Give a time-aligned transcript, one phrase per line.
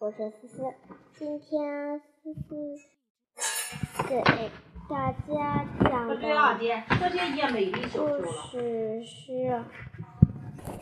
[0.00, 0.62] 我是思思，
[1.18, 2.40] 今天思思
[4.08, 4.22] 给
[4.88, 6.22] 大家讲的故
[8.30, 9.64] 事是：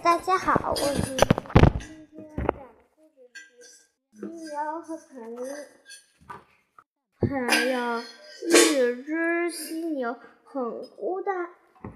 [0.02, 3.16] 大家好，我是今天讲的故事
[4.12, 5.40] 是犀牛和朋友。
[7.20, 7.26] 朋
[7.72, 8.02] 友，
[8.46, 10.14] 一只犀牛
[10.44, 11.48] 很孤单，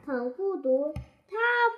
[0.07, 0.95] 很孤独，
[1.29, 1.37] 它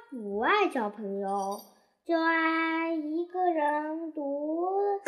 [0.08, 1.60] 不爱交朋友。
[2.04, 4.98] 就爱一个人独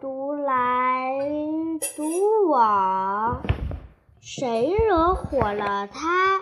[0.00, 1.18] 独来
[1.96, 3.42] 独往，
[4.20, 6.40] 谁惹火了他，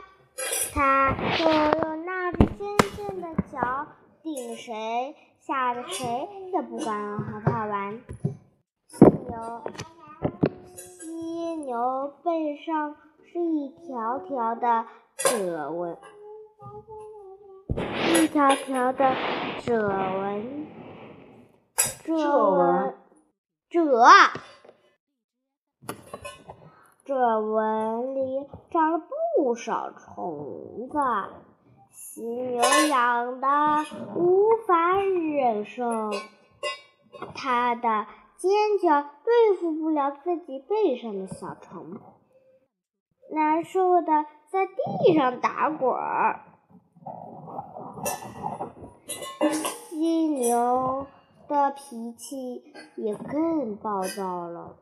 [0.72, 3.86] 他就用那只尖尖的角
[4.22, 8.00] 顶谁，吓得谁也不敢和他玩。
[8.86, 9.62] 犀牛，
[10.74, 11.06] 犀
[11.64, 14.86] 牛背上是一条条的。
[15.16, 15.98] 褶纹，
[17.76, 19.14] 一条条的
[19.60, 20.66] 褶纹，
[22.04, 22.94] 褶纹，
[23.68, 24.04] 褶，
[27.04, 29.00] 褶纹里长了
[29.36, 30.98] 不少虫子，
[31.92, 33.48] 犀牛痒的
[34.16, 36.10] 无法忍受，
[37.34, 38.50] 它的尖
[38.82, 42.00] 角对付不了自己背上的小虫，
[43.30, 44.26] 难受的。
[44.50, 46.40] 在地上打滚儿，
[50.00, 51.06] 犀牛
[51.46, 52.64] 的脾气
[52.96, 54.78] 也更暴躁了。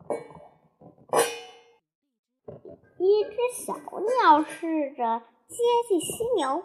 [3.00, 5.56] 一只小鸟试着接
[5.88, 6.62] 近犀牛，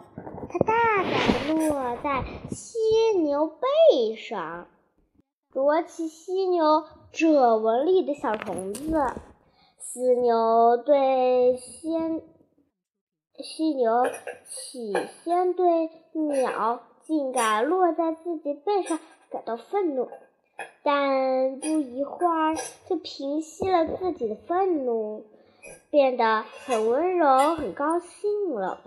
[0.48, 2.78] 它大胆地落在犀
[3.24, 4.68] 牛背上，
[5.50, 9.02] 啄起犀牛褶纹里的小虫子。
[9.80, 12.22] 犀牛对先。
[13.36, 13.90] 犀牛
[14.46, 14.92] 起
[15.24, 18.98] 先对鸟竟敢落在自己背上
[19.30, 20.08] 感到愤怒，
[20.82, 22.54] 但不一会儿
[22.88, 25.24] 就平息了自己的愤怒，
[25.90, 28.80] 变得很温柔、很高兴了。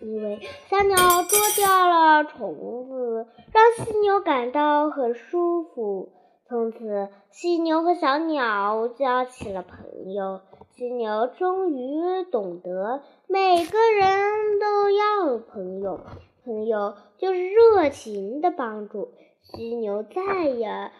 [0.00, 6.10] 因为小鸟捉掉了虫子，让犀牛感到很舒服。
[6.48, 10.40] 从此，犀牛和小鸟交起了朋友。
[10.74, 16.00] 犀牛终于懂得，每个人都要朋友，
[16.44, 19.12] 朋友就是热情的帮助。
[19.42, 20.90] 犀牛再也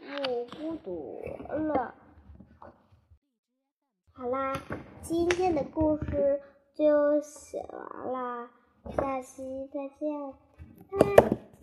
[0.00, 1.94] 不孤独了。
[4.12, 4.54] 好啦，
[5.02, 6.40] 今天的故事
[6.74, 8.50] 就写完啦，
[8.96, 10.34] 下期再见，
[10.90, 11.55] 拜拜。